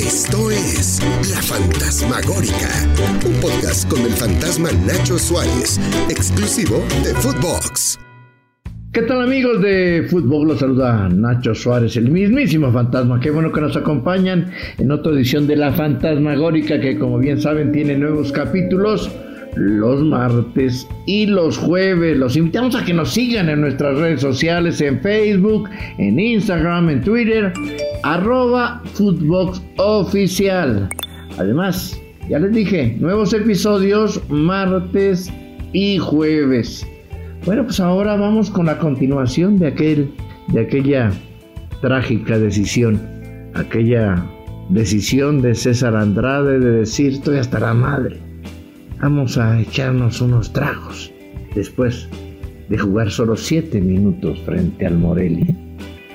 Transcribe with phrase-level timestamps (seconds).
[0.00, 2.68] Esto es La Fantasmagórica,
[3.26, 7.98] un podcast con el fantasma Nacho Suárez, exclusivo de Footbox.
[8.92, 10.48] ¿Qué tal amigos de Fútbol?
[10.48, 13.20] Los saluda Nacho Suárez, el mismísimo fantasma.
[13.20, 17.72] Qué bueno que nos acompañan en otra edición de La Fantasmagórica que como bien saben
[17.72, 19.10] tiene nuevos capítulos
[19.56, 22.16] los martes y los jueves.
[22.16, 27.00] Los invitamos a que nos sigan en nuestras redes sociales, en Facebook, en Instagram, en
[27.00, 27.52] Twitter,
[28.14, 30.88] arroba Footbox Oficial.
[31.38, 35.32] Además, ya les dije, nuevos episodios martes
[35.72, 36.86] y jueves.
[37.44, 40.14] Bueno, pues ahora vamos con la continuación de aquel,
[40.48, 41.10] de aquella
[41.80, 43.00] trágica decisión,
[43.54, 44.24] aquella
[44.70, 48.20] decisión de César Andrade de decir estoy hasta la madre.
[49.00, 51.12] Vamos a echarnos unos tragos
[51.56, 52.08] después
[52.68, 55.54] de jugar solo siete minutos frente al Morelia.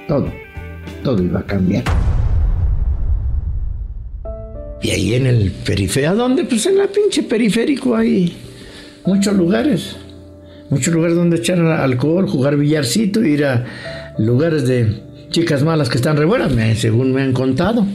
[0.07, 0.31] Todo,
[1.01, 1.83] todo iba a cambiar.
[4.81, 6.43] Y ahí en el periférico, ¿a dónde?
[6.43, 8.35] Pues en la pinche periférico hay
[9.05, 9.95] muchos lugares
[10.71, 13.65] muchos lugares donde echar alcohol, jugar billarcito, ir a
[14.17, 17.85] lugares de chicas malas que están re buenas, según me han contado.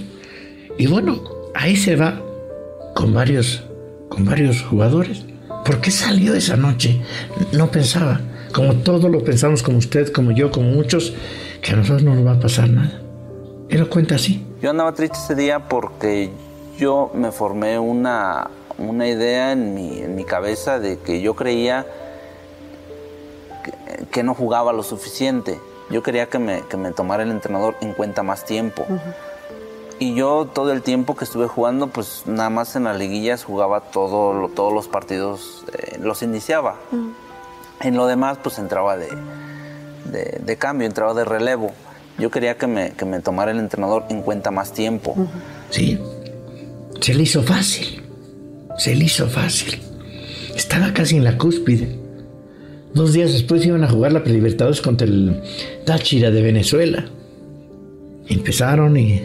[0.79, 2.23] Y bueno, ahí se va
[2.95, 3.63] con varios,
[4.09, 5.25] con varios jugadores.
[5.65, 7.01] ¿Por qué salió esa noche?
[7.53, 8.21] No pensaba,
[8.53, 11.15] como todos lo pensamos, como usted, como yo, como muchos,
[11.61, 13.01] que a nosotros no nos va a pasar nada.
[13.69, 14.47] Él lo cuenta así.
[14.63, 16.31] Yo andaba triste ese día porque
[16.79, 21.87] yo me formé una, una idea en mi, en mi cabeza de que yo creía
[24.11, 25.59] que no jugaba lo suficiente.
[25.91, 28.87] Yo quería que me, que me tomara el entrenador en cuenta más tiempo.
[29.99, 33.81] Y yo todo el tiempo que estuve jugando, pues nada más en las liguillas jugaba
[33.81, 36.77] todo, todos los partidos, eh, los iniciaba.
[37.81, 39.09] En lo demás, pues entraba de,
[40.07, 41.73] de, cambio, entraba de relevo.
[42.19, 45.15] Yo quería que me, que me tomara el entrenador en cuenta más tiempo.
[45.71, 45.99] Sí,
[47.01, 48.03] se le hizo fácil.
[48.79, 49.81] Se le hizo fácil.
[50.55, 51.99] Estaba casi en la cúspide.
[52.95, 55.43] Dos días después iban a jugar la Prelibertadores contra el
[55.85, 57.05] Táchira de Venezuela.
[58.29, 59.23] Empezaron y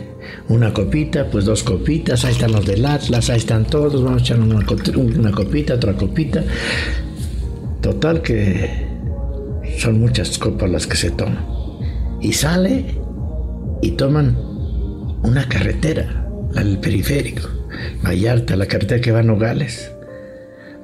[0.49, 4.25] una copita, pues dos copitas, ahí están los del Atlas, ahí están todos, vamos a
[4.25, 6.43] echar una copita, otra copita.
[7.81, 8.90] Total que
[9.81, 11.43] son muchas copas las que se toman.
[12.21, 12.85] Y sale
[13.81, 14.37] y toman
[15.23, 17.49] una carretera, del periférico,
[18.05, 19.91] Vallarta, la carretera que va a Nogales.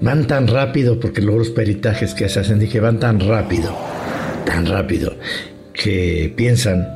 [0.02, 3.76] Van tan rápido, porque los peritajes que se hacen, dije, van tan rápido,
[4.46, 5.16] tan rápido,
[5.74, 6.88] que piensan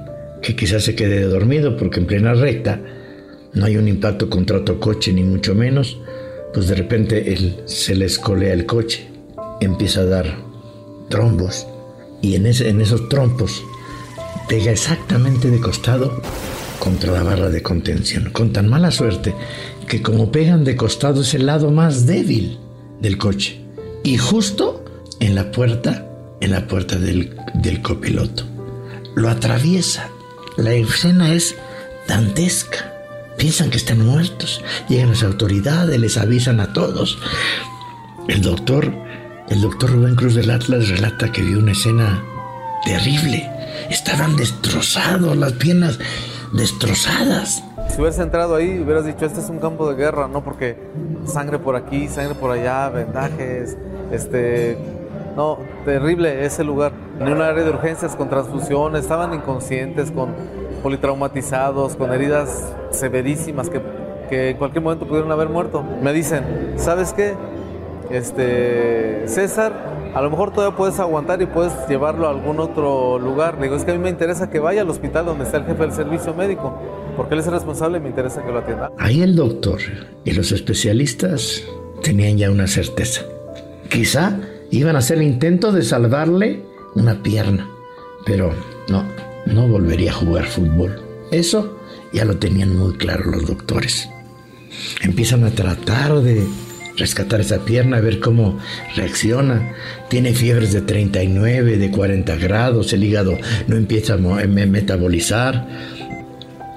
[0.41, 2.79] que quizás se quede dormido porque en plena recta
[3.53, 5.99] no hay un impacto contra otro coche, ni mucho menos,
[6.51, 9.07] pues de repente él, se le escolea el coche,
[9.59, 10.35] empieza a dar
[11.09, 11.67] trombos,
[12.21, 13.63] y en, esos trompos
[14.47, 16.21] pega exactamente de costado
[16.79, 19.33] contra la barra de contención, con tan mala suerte
[19.87, 22.57] que como pegan de costado es el lado más débil
[22.99, 23.61] del coche
[24.03, 24.85] y justo
[25.19, 26.07] en la puerta,
[26.39, 28.43] en la puerta del, del copiloto.
[29.15, 30.09] Lo atraviesa.
[30.57, 31.55] La escena es
[32.07, 32.93] dantesca.
[33.37, 34.63] Piensan que están muertos.
[34.89, 37.19] Llegan las autoridades, les avisan a todos.
[38.27, 38.93] El doctor,
[39.51, 42.23] el doctor Rubén Cruz del Atlas relata que vio una escena
[42.85, 43.49] terrible.
[43.89, 45.99] Estaban destrozados, las piernas
[46.53, 47.61] destrozadas.
[47.89, 50.41] Si hubieras entrado ahí, hubieras dicho, este es un campo de guerra, ¿no?
[50.41, 50.77] Porque
[51.25, 53.75] sangre por aquí, sangre por allá, vendajes,
[54.11, 54.77] este...
[55.35, 56.93] No, terrible ese lugar.
[57.19, 60.33] En un área de urgencias con transfusiones, estaban inconscientes, con
[60.81, 63.81] politraumatizados, con heridas severísimas que,
[64.29, 65.83] que en cualquier momento pudieron haber muerto.
[66.01, 67.35] Me dicen, ¿sabes qué?
[68.11, 69.73] Este, César,
[70.13, 73.59] a lo mejor todavía puedes aguantar y puedes llevarlo a algún otro lugar.
[73.61, 75.81] digo, es que a mí me interesa que vaya al hospital donde está el jefe
[75.81, 76.77] del servicio médico
[77.15, 78.91] porque él es el responsable y me interesa que lo atienda.
[78.97, 79.79] Ahí el doctor
[80.25, 81.63] y los especialistas
[82.03, 83.21] tenían ya una certeza.
[83.89, 84.39] Quizá
[84.71, 86.63] iban a hacer el intento de salvarle
[86.95, 87.69] una pierna,
[88.25, 88.53] pero
[88.89, 89.05] no,
[89.45, 91.01] no volvería a jugar fútbol.
[91.31, 91.77] Eso
[92.13, 94.09] ya lo tenían muy claro los doctores.
[95.01, 96.47] Empiezan a tratar de
[96.97, 98.59] rescatar esa pierna, ver cómo
[98.95, 99.73] reacciona.
[100.09, 105.67] Tiene fiebres de 39, de 40 grados, el hígado no empieza a metabolizar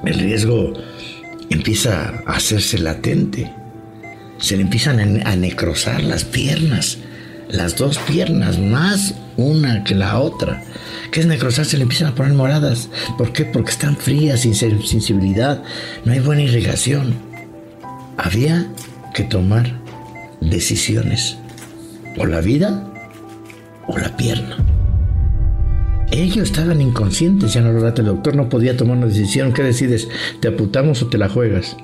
[0.07, 0.75] el riesgo
[1.51, 3.51] empieza a hacerse latente.
[4.39, 6.99] Se le empiezan a necrosar las piernas,
[7.49, 10.63] las dos piernas, más una que la otra.
[11.11, 11.65] ¿Qué es necrosar?
[11.65, 12.91] Se le empiezan a poner moradas.
[13.17, 13.45] ¿Por qué?
[13.45, 15.63] Porque están frías, sin sensibilidad,
[16.05, 17.15] no hay buena irrigación.
[18.17, 18.67] Había
[19.15, 19.73] que tomar
[20.51, 21.37] decisiones.
[22.17, 22.93] O la vida
[23.87, 24.57] o la pierna.
[26.11, 29.53] Ellos estaban inconscientes, ya no lo el doctor, no podía tomar una decisión.
[29.53, 30.09] ¿Qué decides?
[30.41, 31.77] ¿Te apuntamos o te la juegas?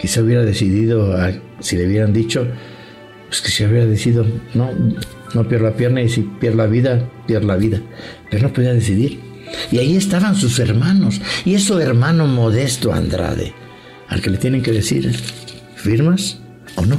[0.00, 1.16] Quizá hubiera decidido,
[1.60, 2.46] si le hubieran dicho,
[3.28, 4.70] pues que se hubiera decidido, no,
[5.34, 7.80] no pierdo la pierna y si pierdo la vida, pierdo la vida.
[8.30, 9.20] Pero no podía decidir.
[9.70, 13.54] Y ahí estaban sus hermanos, y es su hermano modesto Andrade,
[14.08, 15.14] al que le tienen que decir,
[15.76, 16.38] ¿firmas
[16.76, 16.98] o no?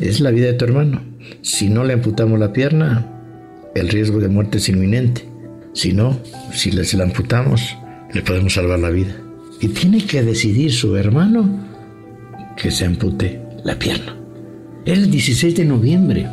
[0.00, 1.00] Es la vida de tu hermano.
[1.42, 3.06] Si no le amputamos la pierna,
[3.74, 5.28] el riesgo de muerte es inminente.
[5.72, 6.18] Si no,
[6.52, 7.76] si le, la amputamos,
[8.12, 9.14] le podemos salvar la vida.
[9.60, 11.48] Y tiene que decidir su hermano
[12.56, 14.16] que se ampute la pierna.
[14.84, 16.28] El 16 de noviembre.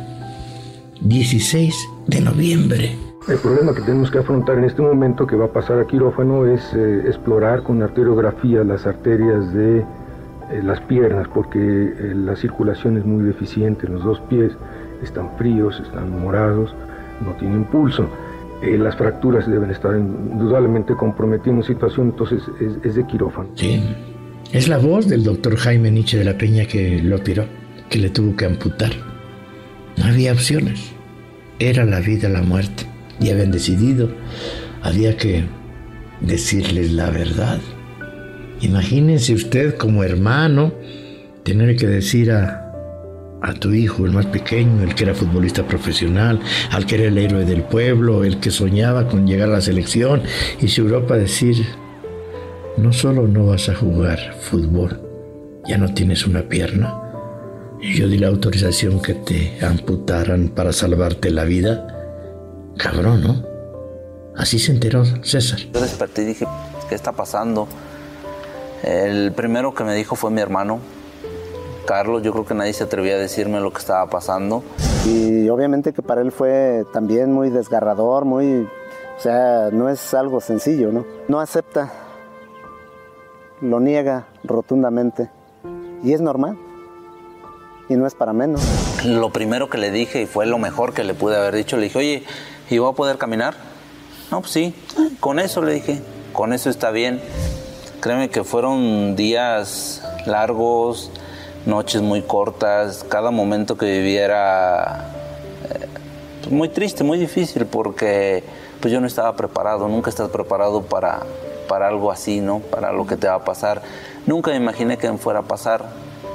[1.00, 1.74] 16
[2.08, 2.96] de noviembre.
[3.28, 6.46] El problema que tenemos que afrontar en este momento que va a pasar a quirófano
[6.46, 9.84] es eh, explorar con arteriografía las arterias de
[10.62, 14.52] las piernas porque eh, la circulación es muy deficiente en los dos pies,
[15.02, 16.74] están fríos, están morados,
[17.24, 18.08] no tienen pulso.
[18.62, 22.42] Eh, las fracturas deben estar indudablemente comprometiendo situación, entonces
[22.84, 23.48] es, de quirófano.
[23.56, 23.82] Sí,
[24.52, 27.44] es la voz del doctor Jaime Nietzsche de la Peña que lo tiró,
[27.90, 28.92] que le tuvo que amputar.
[29.96, 30.92] No había opciones,
[31.58, 32.84] era la vida la muerte,
[33.18, 34.08] y habían decidido,
[34.82, 35.44] había que
[36.20, 37.60] decirles la verdad.
[38.62, 40.72] Imagínense usted como hermano
[41.42, 42.72] tener que decir a,
[43.42, 47.18] a tu hijo, el más pequeño, el que era futbolista profesional, al que era el
[47.18, 50.22] héroe del pueblo, el que soñaba con llegar a la selección
[50.60, 51.66] y si Europa decir,
[52.76, 55.00] no solo no vas a jugar fútbol,
[55.66, 56.94] ya no tienes una pierna.
[57.80, 61.84] Yo di la autorización que te amputaran para salvarte la vida.
[62.76, 63.44] Cabrón, ¿no?
[64.36, 65.58] Así se enteró César.
[65.74, 66.46] Yo desperté y dije,
[66.88, 67.66] ¿qué está pasando?
[68.82, 70.80] El primero que me dijo fue mi hermano,
[71.86, 74.62] Carlos, yo creo que nadie se atrevía a decirme lo que estaba pasando.
[75.06, 78.68] Y obviamente que para él fue también muy desgarrador, muy,
[79.16, 81.04] o sea, no es algo sencillo, ¿no?
[81.28, 81.92] No acepta,
[83.60, 85.30] lo niega rotundamente
[86.02, 86.58] y es normal
[87.88, 88.62] y no es para menos.
[89.04, 91.84] Lo primero que le dije y fue lo mejor que le pude haber dicho, le
[91.84, 92.24] dije, oye,
[92.70, 93.54] ¿y voy a poder caminar?
[94.30, 94.74] No, pues sí,
[95.20, 96.00] con eso le dije,
[96.32, 97.20] con eso está bien.
[98.02, 101.08] Créeme que fueron días largos,
[101.66, 105.06] noches muy cortas, cada momento que vivía era
[105.70, 108.42] eh, muy triste, muy difícil, porque
[108.80, 111.20] pues yo no estaba preparado, nunca estás preparado para,
[111.68, 112.58] para algo así, ¿no?
[112.58, 113.82] Para lo que te va a pasar.
[114.26, 115.84] Nunca me imaginé que me fuera a pasar,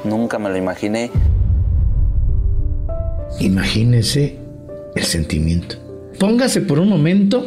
[0.05, 1.11] nunca me lo imaginé.
[3.41, 4.39] Imagínese
[4.95, 5.75] el sentimiento.
[6.17, 7.45] Póngase por un momento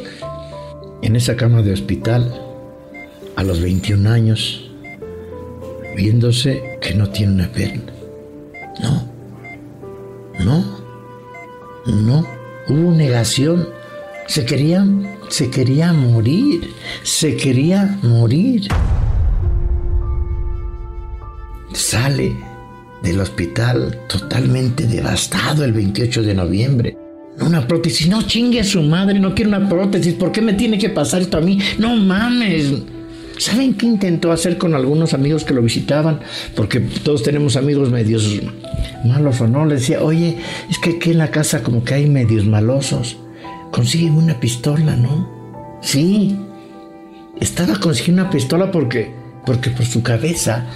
[1.00, 2.49] en esa cama de hospital
[3.40, 4.70] a los 21 años
[5.96, 7.90] viéndose que no tiene una pierna.
[8.82, 9.10] No,
[10.44, 10.64] no,
[11.86, 12.26] no,
[12.68, 13.66] hubo negación.
[14.26, 14.86] Se quería,
[15.30, 16.70] se quería morir,
[17.02, 18.68] se quería morir.
[21.72, 22.36] Sale
[23.02, 26.98] del hospital totalmente devastado el 28 de noviembre.
[27.40, 30.76] Una prótesis, no chingue a su madre, no quiero una prótesis, ¿por qué me tiene
[30.76, 31.58] que pasar esto a mí?
[31.78, 32.99] No mames.
[33.40, 36.20] ¿Saben qué intentó hacer con algunos amigos que lo visitaban?
[36.54, 38.38] Porque todos tenemos amigos medios
[39.02, 39.64] malos o no.
[39.64, 40.36] Le decía, oye,
[40.68, 43.16] es que aquí en la casa como que hay medios malosos.
[43.72, 45.26] Consígueme una pistola, ¿no?
[45.80, 46.36] Sí.
[47.40, 49.10] Estaba consiguiendo una pistola porque,
[49.46, 50.66] porque por su cabeza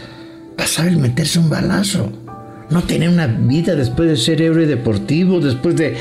[0.57, 2.11] pasaba el meterse un balazo
[2.71, 5.97] no tener una vida después de ser héroe deportivo, después de,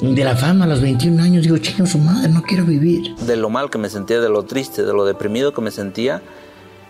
[0.00, 1.42] de la fama a los 21 años.
[1.42, 3.14] Digo, chico, su madre, no quiero vivir.
[3.16, 6.22] De lo mal que me sentía, de lo triste, de lo deprimido que me sentía,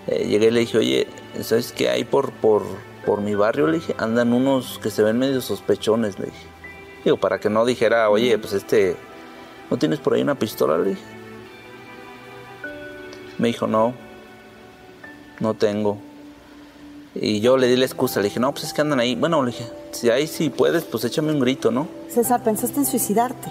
[0.06, 1.06] eh, llegué y le dije, oye,
[1.42, 2.62] ¿sabes qué hay por, por,
[3.06, 3.66] por mi barrio?
[3.66, 6.46] Le dije, andan unos que se ven medio sospechones, le dije.
[7.04, 8.96] Digo, para que no dijera, oye, pues este,
[9.70, 10.78] ¿no tienes por ahí una pistola?
[10.78, 11.02] Le dije.
[13.38, 13.94] Me dijo, no,
[15.40, 16.09] no tengo.
[17.14, 19.16] Y yo le di la excusa, le dije, no, pues es que andan ahí.
[19.16, 21.88] Bueno, le dije, si ahí sí puedes, pues échame un grito, ¿no?
[22.08, 23.50] César, ¿pensaste en suicidarte?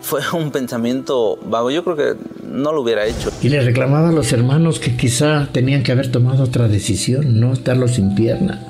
[0.00, 3.30] Fue un pensamiento vago, yo creo que no lo hubiera hecho.
[3.40, 7.52] Y le reclamaba a los hermanos que quizá tenían que haber tomado otra decisión, no
[7.52, 8.66] estarlo sin pierna.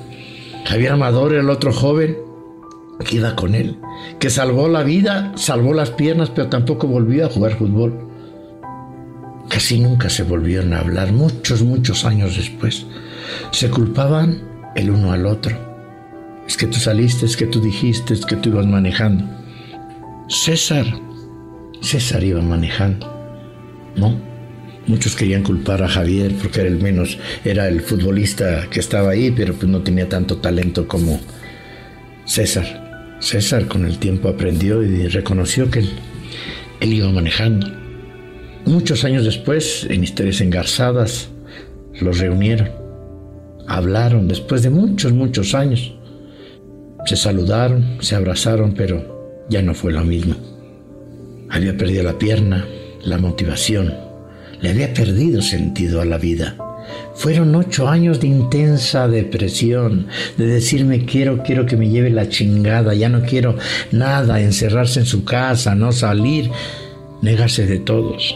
[0.65, 2.17] Javier Amador el otro joven
[3.03, 3.77] que iba con él,
[4.19, 8.07] que salvó la vida, salvó las piernas, pero tampoco volvió a jugar fútbol.
[9.47, 12.85] Casi nunca se volvieron a hablar, muchos, muchos años después.
[13.51, 14.41] Se culpaban
[14.75, 15.57] el uno al otro.
[16.47, 19.25] Es que tú saliste, es que tú dijiste, es que tú ibas manejando.
[20.27, 20.85] César,
[21.81, 23.07] César iba manejando,
[23.95, 24.15] ¿no?
[24.87, 29.31] Muchos querían culpar a Javier porque era el menos, era el futbolista que estaba ahí,
[29.31, 31.19] pero pues no tenía tanto talento como
[32.25, 33.17] César.
[33.19, 35.89] César con el tiempo aprendió y reconoció que él,
[36.79, 37.67] él iba manejando.
[38.65, 41.29] Muchos años después, en historias engarzadas,
[41.99, 42.69] los reunieron,
[43.69, 45.93] hablaron después de muchos, muchos años.
[47.05, 50.35] Se saludaron, se abrazaron, pero ya no fue lo mismo.
[51.49, 52.67] Había perdido la pierna,
[53.03, 53.93] la motivación,
[54.59, 56.57] le había perdido sentido a la vida.
[57.13, 60.07] Fueron ocho años de intensa depresión,
[60.37, 63.55] de decirme quiero, quiero que me lleve la chingada, ya no quiero
[63.91, 66.49] nada, encerrarse en su casa, no salir,
[67.21, 68.35] negarse de todos.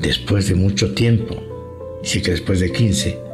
[0.00, 1.36] Después de mucho tiempo,
[2.02, 3.29] dice que después de 15,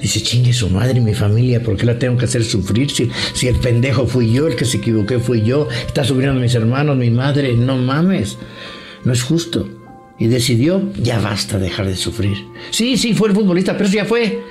[0.00, 2.90] dice, chingue su madre y mi familia, ¿por qué la tengo que hacer sufrir?
[2.90, 6.54] Si, si el pendejo fui yo, el que se equivoqué fui yo, está sufriendo mis
[6.54, 8.38] hermanos, mi madre, no mames,
[9.04, 9.68] no es justo
[10.18, 12.36] y decidió, ya basta dejar de sufrir.
[12.70, 14.42] Sí, sí, fue el futbolista, pero eso ya fue.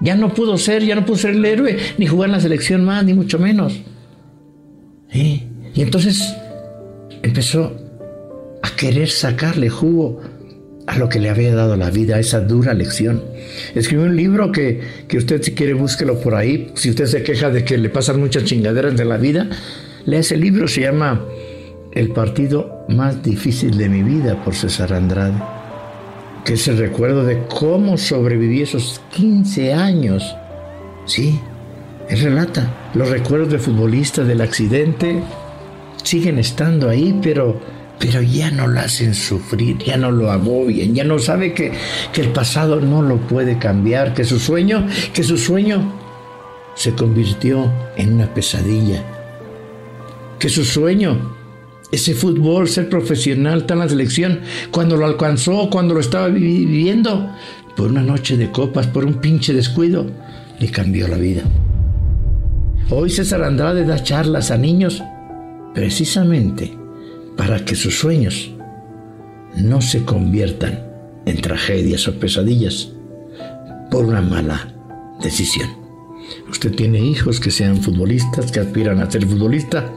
[0.00, 2.84] Ya no pudo ser, ya no pudo ser el héroe, ni jugar en la selección
[2.84, 3.80] más, ni mucho menos.
[5.12, 5.42] Y
[5.76, 6.34] entonces
[7.22, 7.76] empezó
[8.62, 10.20] a querer sacarle jugo
[10.90, 13.22] a lo que le había dado la vida, a esa dura lección.
[13.76, 16.72] Escribió un libro que, que usted si quiere búsquelo por ahí.
[16.74, 19.48] Si usted se queja de que le pasan muchas chingaderas de la vida,
[20.04, 21.24] lea ese libro, se llama
[21.92, 25.40] el partido más difícil de mi vida por César Andrade,
[26.44, 30.34] que es el recuerdo de cómo sobreviví esos 15 años.
[31.06, 31.38] Sí,
[32.08, 35.22] él relata, los recuerdos de futbolista del accidente
[36.02, 37.60] siguen estando ahí, pero,
[38.00, 41.70] pero ya no lo hacen sufrir, ya no lo agobian, ya no sabe que,
[42.12, 45.92] que el pasado no lo puede cambiar, que su sueño, que su sueño
[46.74, 49.04] se convirtió en una pesadilla,
[50.38, 51.36] que su sueño
[51.92, 54.40] ese fútbol, ser profesional, tan la selección,
[54.70, 57.30] cuando lo alcanzó, cuando lo estaba viviendo,
[57.76, 60.06] por una noche de copas, por un pinche descuido,
[60.58, 61.42] le cambió la vida.
[62.90, 65.02] Hoy César Andrade da charlas a niños
[65.74, 66.79] precisamente
[67.36, 68.50] para que sus sueños
[69.56, 70.84] no se conviertan
[71.26, 72.92] en tragedias o pesadillas
[73.90, 74.72] por una mala
[75.22, 75.68] decisión.
[76.48, 79.92] Usted tiene hijos que sean futbolistas, que aspiran a ser futbolista,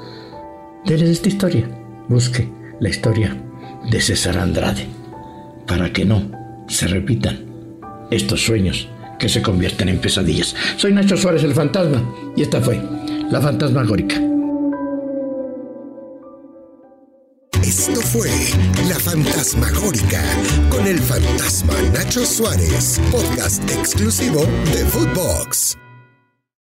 [0.86, 1.70] déles esta historia
[2.08, 2.50] busque
[2.80, 3.36] la historia
[3.90, 4.88] de César Andrade
[5.68, 6.30] para que no
[6.68, 7.46] se repitan
[8.12, 8.88] estos sueños
[9.20, 10.56] que se convierten en pesadillas.
[10.78, 12.04] Soy Nacho Suárez el fantasma
[12.36, 12.82] y esta fue
[13.32, 14.33] La Fantasmagórica.
[17.86, 18.30] Esto fue
[18.88, 20.24] La Fantasmagórica
[20.70, 25.83] con el fantasma Nacho Suárez, podcast exclusivo de Footbox.